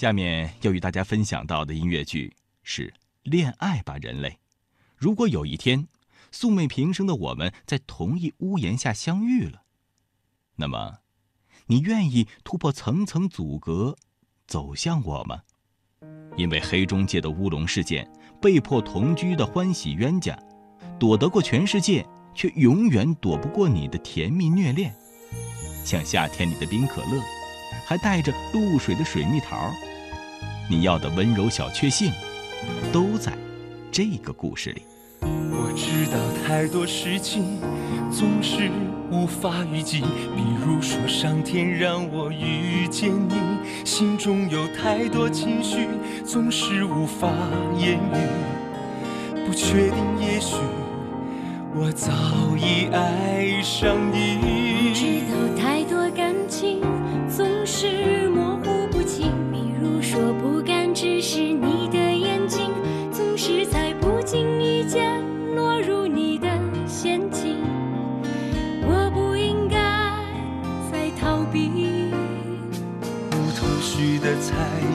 [0.00, 2.88] 下面要与大家分享到的音乐剧是
[3.22, 4.30] 《恋爱吧，人类》。
[4.96, 5.88] 如果有一天，
[6.32, 9.60] 素昧平生的我们在同一屋檐下相遇了，
[10.56, 11.00] 那么，
[11.66, 13.94] 你愿意突破层层阻隔，
[14.46, 15.42] 走向我吗？
[16.34, 18.10] 因为黑中介的乌龙事件，
[18.40, 20.34] 被迫同居的欢喜冤家，
[20.98, 24.94] 躲得过全世界，却永远躲不过你的甜蜜虐恋，
[25.84, 27.22] 像夏天里的冰可乐，
[27.84, 29.70] 还带着露水的水蜜桃。
[30.70, 32.12] 你要的温柔小确幸，
[32.92, 33.32] 都在
[33.90, 34.82] 这个故事里。
[35.20, 37.58] 我知道太多事情
[38.08, 38.70] 总是
[39.10, 43.34] 无法预计，比如说上天让我遇见你，
[43.84, 45.88] 心中有太多情绪
[46.24, 47.28] 总是无法
[47.76, 50.54] 言语，不确定，也许
[51.74, 52.12] 我早
[52.56, 54.92] 已爱上你。
[54.94, 56.80] 知道太多感情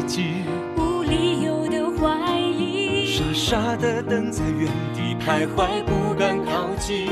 [0.07, 0.43] 忌，
[0.77, 7.07] 无理由的怀疑，傻傻的等在原地徘徊，不敢靠近。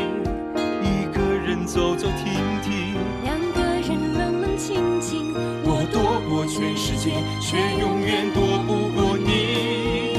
[0.82, 5.34] 一个人走走停停，两个人冷冷清清。
[5.66, 10.18] 我躲过全世界，却永远躲不过你。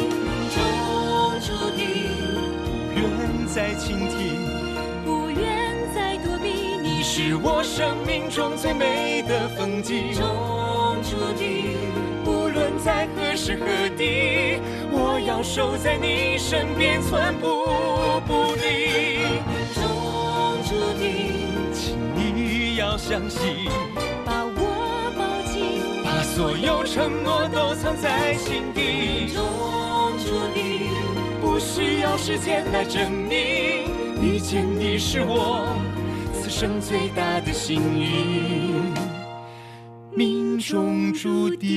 [0.51, 0.57] 终
[1.41, 1.47] 注
[1.77, 1.85] 定，
[2.95, 4.15] 不愿再倾听，
[5.05, 5.43] 不愿
[5.95, 6.45] 再躲避。
[6.83, 10.13] 你是我生命中最美的风景。
[10.13, 10.23] 中
[11.03, 11.77] 注定，
[12.85, 13.65] 在何时何
[13.97, 14.61] 地，
[14.93, 17.65] 我要守在你身边，寸步
[18.27, 19.25] 不离。
[19.73, 19.83] 终
[20.69, 21.33] 注定，
[21.73, 23.71] 请你要相信。
[24.23, 29.43] 把我抱紧，把所有承诺都藏在心底，终
[30.19, 30.91] 注定
[31.41, 33.89] 不需要时间来证明，
[34.21, 35.75] 遇见你是我
[36.35, 38.93] 此生最大的幸运，
[40.55, 41.75] 命中注定。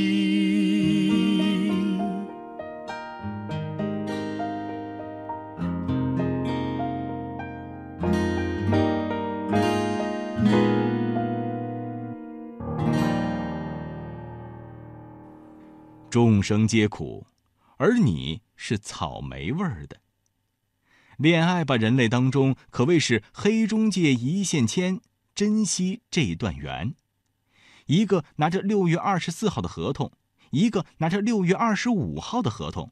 [16.12, 17.26] 众生皆苦，
[17.78, 19.98] 而你是草莓味儿的。
[21.18, 25.02] 恋爱吧，人类当中可谓是黑中介一线牵，
[25.34, 26.94] 珍惜这段缘。
[27.88, 30.12] 一个拿着六月二十四号的合同，
[30.52, 32.92] 一个拿着六月二十五号的合同。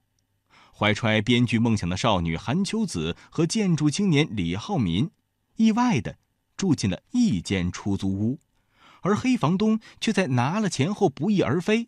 [0.73, 5.09] 怀揣编剧梦想的少女韩秋子和建筑青年李浩民，
[5.55, 6.17] 意外的
[6.57, 8.39] 住进了一间出租屋，
[9.01, 11.88] 而黑房东却在拿了钱后不翼而飞。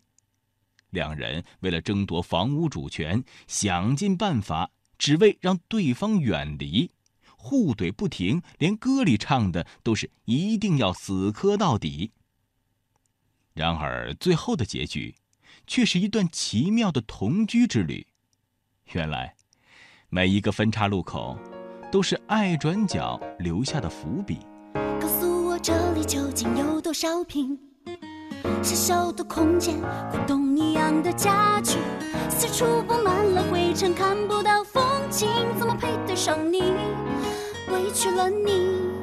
[0.90, 6.90] 两人为了争夺房屋主权，想尽办法，只为让对方远离，
[7.36, 12.12] 互怼不停，连歌里唱的都是一定要死磕到底。
[13.58, 15.16] 然而，最后的结局，
[15.66, 18.06] 却是一段奇妙的同居之旅。
[18.92, 19.34] 原来，
[20.10, 21.36] 每一个分岔路口，
[21.90, 24.38] 都是爱转角留下的伏笔。
[25.00, 27.58] 告诉我，这里究竟有多少平？
[28.62, 29.80] 小小的空间，
[30.12, 31.78] 古董一样的家具，
[32.30, 34.80] 四处布满了灰尘，看不到风
[35.10, 36.60] 景，怎么配得上你？
[37.72, 38.97] 委屈了你。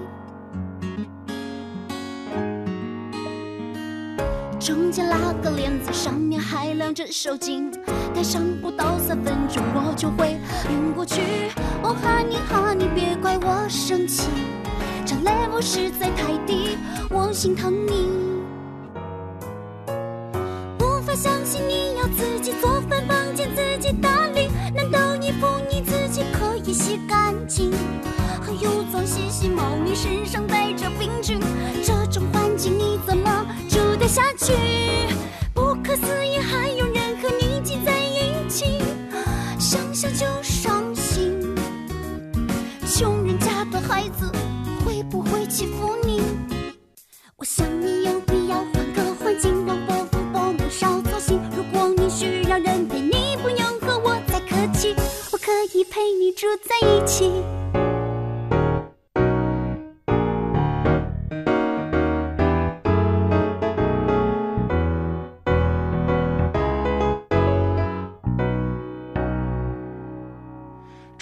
[4.66, 7.72] 中间拉个帘子，上面还晾着手巾，
[8.16, 10.40] 戴上不到三分钟，我就会
[10.72, 11.22] 晕过去。
[11.84, 14.28] 哦哈你哈你，别怪我生气，
[15.06, 16.80] 这 level 实在太低，
[17.12, 18.10] 我心疼你。
[20.80, 24.50] 无法相信你要自己做饭，房间自己打理。
[24.74, 27.72] 难道衣服你自己可以洗干净？
[28.42, 30.55] 还有脏兮兮猫咪身上的
[34.46, 34.54] 去？
[35.56, 38.80] 不可思议，还有人和你挤在一起，
[39.58, 41.56] 想想就伤心。
[42.86, 44.32] 穷人家的孩子
[44.86, 46.22] 会不会欺负你？
[47.38, 51.02] 我想你有必要换个环境，让伯父伯母少。
[52.08, 54.96] 需要人陪你，不用和我再客气，
[55.34, 57.30] 我可以陪你住在一起。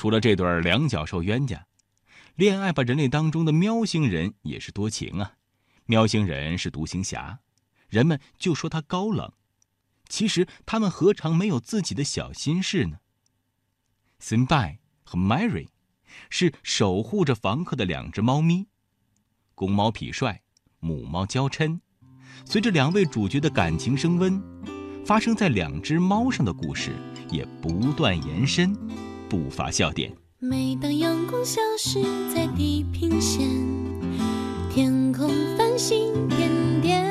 [0.03, 1.65] 除了这对两脚兽冤家，
[2.35, 5.35] 恋爱吧人类当中的喵星人也是多情啊。
[5.85, 7.39] 喵星人是独行侠，
[7.87, 9.31] 人们就说他高冷。
[10.09, 12.97] 其实他们何尝没有自己的小心事呢
[14.19, 15.69] s i m b a 和 Mary
[16.29, 18.67] 是守护着房客的两只猫咪，
[19.55, 20.41] 公猫痞帅，
[20.79, 21.79] 母猫娇嗔。
[22.43, 24.43] 随着两位主角的感情升温，
[25.05, 26.91] 发生在两只猫上的故事
[27.31, 28.75] 也不断延伸，
[29.33, 30.13] 不乏笑点。
[30.37, 32.03] 每当阳光消失
[32.35, 33.49] 在地平线，
[34.69, 35.27] 天空
[35.57, 36.51] 繁星点
[36.83, 37.03] 点，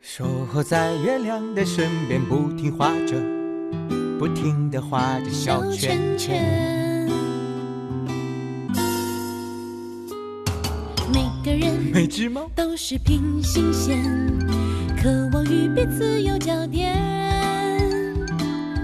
[0.00, 3.14] 守候在月亮的身边，不停画着，
[4.18, 7.08] 不停的画着小圈圈。
[11.14, 14.02] 每个人每只猫都是平行线，
[15.00, 16.98] 渴望与彼此有交点。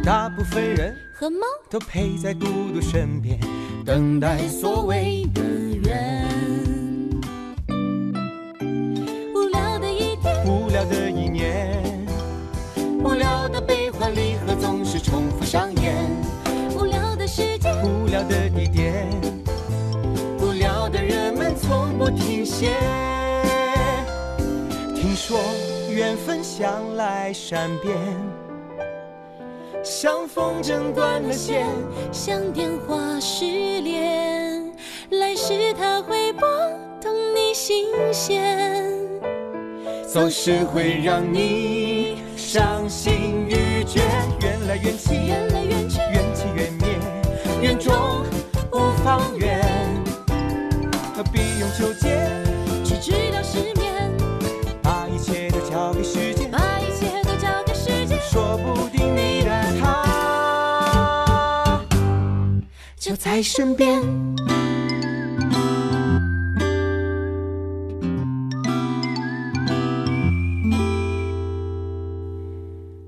[0.05, 0.95] 大部分人
[1.25, 2.45] 和猫都陪在嘟
[2.75, 3.41] 嘟身边，
[3.83, 6.29] 等待所谓的缘。
[9.35, 11.83] 无聊的一天，无聊的一年，
[13.03, 15.97] 无聊的悲欢离合总是重复上演。
[16.77, 19.09] 无聊的时间，无聊的地点，
[20.41, 22.77] 无聊的人们从不停歇。
[24.95, 25.41] 听说
[25.89, 27.97] 缘分向来善变，
[29.85, 31.67] 像风筝断了线，
[32.11, 33.45] 像电话失
[33.83, 34.73] 联，
[35.11, 36.49] 来世它会拨
[37.03, 38.91] 动你心弦。
[40.11, 44.01] 总是会让你伤心欲绝。
[44.41, 46.89] 缘来缘去，缘来缘去，缘起缘灭，
[47.61, 47.93] 缘中
[48.73, 49.61] 无方圆，
[51.15, 52.24] 何必用纠结？
[63.05, 64.01] 就在身边。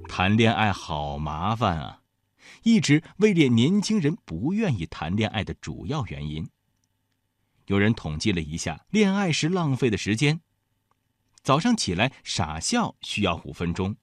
[0.07, 2.03] 谈恋爱好麻烦啊，
[2.63, 6.47] 一直位列年轻人不愿意谈恋爱的主要原因。
[7.65, 10.41] 有人统计了一下，恋爱时浪费的时间：
[11.43, 13.97] 早上起来傻笑需要五分钟，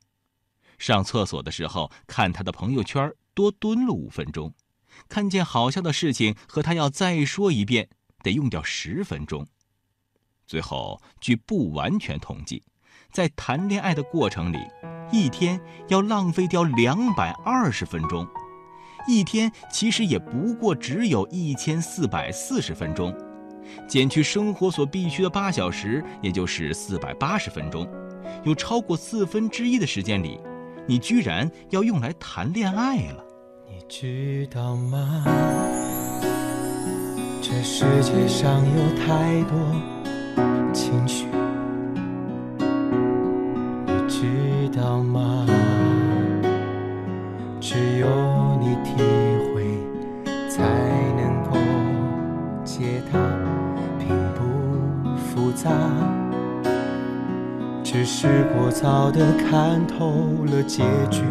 [0.79, 4.51] 上厕所的时候看他的朋友圈多蹲了五分钟，
[5.09, 7.89] 看见好笑的事情和他要再说一遍
[8.21, 9.45] 得用掉十分钟。
[10.45, 12.63] 最后，据不完全统计，
[13.11, 14.59] 在谈恋爱的过程里，
[15.11, 18.27] 一天要浪费掉两百二十分钟，
[19.07, 23.15] 一天其实也不过只有一千四百四十分钟，
[23.87, 27.87] 减去生活所必须的八小时，也就是四百八十分钟，
[28.43, 30.39] 有超过四分之一的时间里，
[30.85, 33.25] 你居然要用来谈恋爱了。
[33.75, 35.25] 你知道吗？
[37.41, 39.57] 这世界上有太多
[40.71, 41.25] 情绪，
[43.87, 45.47] 你知道吗？
[47.59, 48.07] 只有
[48.61, 48.93] 你体
[49.55, 49.65] 会，
[50.47, 50.61] 才
[51.17, 51.57] 能够
[52.63, 53.19] 解答，
[53.97, 55.71] 并不复杂。
[57.83, 61.23] 只是过早的看透了结局。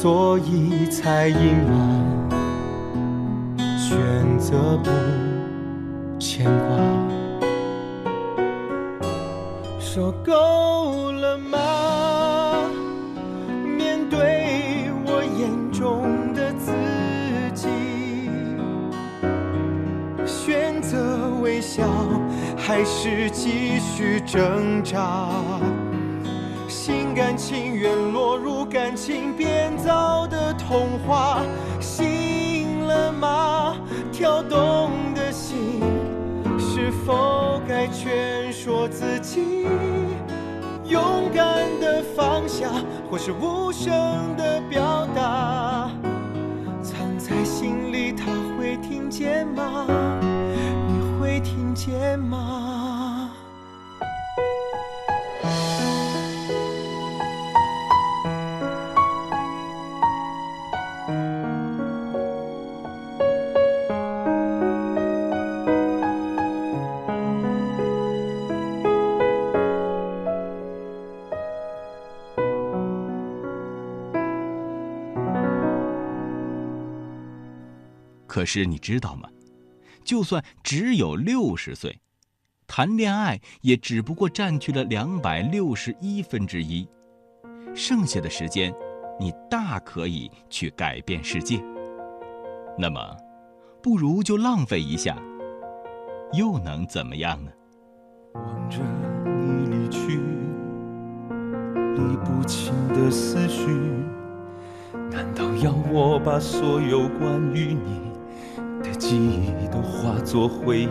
[0.00, 2.30] 所以才隐瞒，
[3.76, 4.90] 选择不
[6.20, 6.78] 牵挂。
[9.80, 11.58] 说够了吗？
[13.76, 16.70] 面对我眼中的自
[17.52, 17.66] 己，
[20.24, 21.82] 选择微笑，
[22.56, 25.28] 还是继续挣扎？
[26.88, 31.42] 心甘情愿落入感情编造的童话，
[31.78, 33.76] 醒了吗？
[34.10, 35.82] 跳动的心，
[36.58, 39.66] 是否该劝说自己，
[40.86, 41.44] 勇敢
[41.78, 42.70] 的放下，
[43.10, 43.92] 或是无声
[44.38, 45.90] 的表达？
[46.82, 49.84] 藏在心里，他会听见吗？
[50.88, 52.77] 你会听见吗？
[78.38, 79.28] 可是你知道吗？
[80.04, 81.98] 就算只有六十岁，
[82.68, 86.88] 谈恋爱也只不过占据了两百六十一分之一，
[87.74, 88.72] 剩下的时间，
[89.18, 91.60] 你大可以去改变世界。
[92.78, 93.00] 那么，
[93.82, 95.20] 不如就浪费一下，
[96.32, 97.50] 又能怎么样呢？
[98.34, 98.78] 望着
[99.24, 100.20] 你离去，
[101.96, 103.66] 理不清的思绪。
[105.10, 108.07] 难道要我把所有关于你
[109.08, 110.88] 记忆都化作回忆？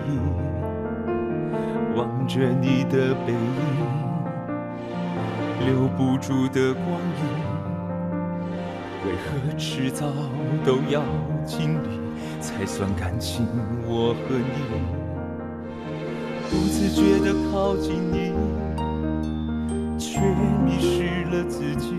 [1.96, 3.38] 望着你的背影，
[5.68, 7.22] 留不住的光阴，
[9.06, 10.08] 为何迟早
[10.66, 11.04] 都要
[11.46, 12.00] 经历
[12.42, 13.46] 才算感情？
[13.86, 14.66] 我和你
[16.50, 18.34] 不自觉地靠近你，
[20.00, 20.20] 却
[20.66, 21.94] 迷失了自己。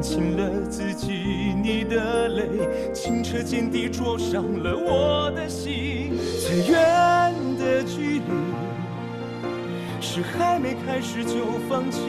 [0.00, 1.12] 看清了自己，
[1.62, 2.48] 你的泪
[2.94, 6.16] 清澈见底，灼伤了我的心。
[6.40, 8.24] 最远的距离，
[10.00, 12.00] 是还没开始就放弃，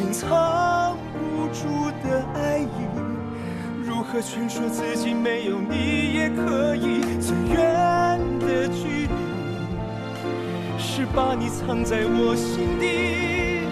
[0.00, 2.66] 隐藏不住的爱意。
[3.84, 7.02] 如何劝说自己没有你也可以？
[7.20, 9.12] 最远的距离，
[10.76, 13.62] 是把你藏在我心底，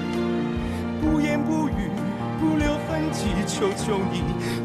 [1.01, 1.64] 不言不语，不
[3.15, 3.47] 留痕迹。
[3.47, 4.23] 求求你，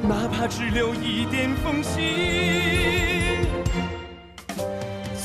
[0.07, 1.99] 哪怕只留一点缝隙。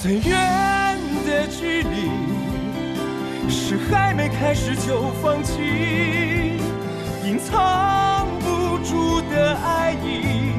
[0.02, 2.11] 最远的距离，
[3.49, 6.59] 是还没开始就放弃，
[7.25, 10.52] 隐藏不住的爱意。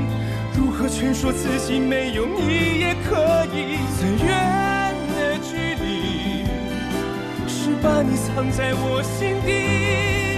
[0.57, 3.77] 如何劝说自己没有你也可以？
[3.99, 6.45] 最远的距离，
[7.47, 10.34] 是把你藏在我心底，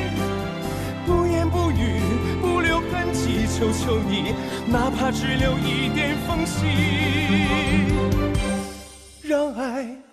[3.57, 4.35] 求求你，
[4.67, 6.67] 哪怕只留一点缝隙。
[9.23, 10.06] 让爱。